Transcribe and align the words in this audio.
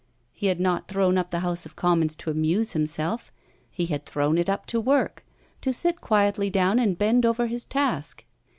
He 0.31 0.47
had 0.47 0.59
not 0.59 0.87
thrown 0.87 1.15
up 1.15 1.29
the 1.29 1.41
House 1.41 1.63
of 1.67 1.75
Commons 1.75 2.15
to 2.15 2.31
amuse 2.31 2.73
himself; 2.73 3.31
he 3.69 3.85
had 3.85 4.03
thrown 4.03 4.39
it 4.39 4.49
up 4.49 4.65
to 4.65 4.81
work, 4.81 5.23
to 5.61 5.71
sit 5.71 6.01
quietly 6.01 6.49
down 6.49 6.79
and 6.79 6.97
bend 6.97 7.23
over 7.23 7.45
his 7.45 7.65
task. 7.65 8.25